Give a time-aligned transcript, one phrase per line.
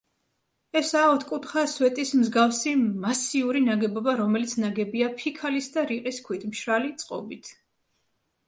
[0.79, 7.53] ესაა ოთხკუთხა სვეტის მსგავსი მასიური ნაგებობა, რომელიც ნაგებია ფიქალის და რიყის ქვით, მშრალი წყობით.